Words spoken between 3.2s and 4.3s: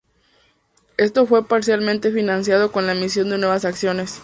de nuevas acciones.